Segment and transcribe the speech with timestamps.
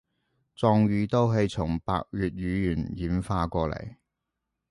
[0.57, 3.97] 壯語都係從百越語言演化過禮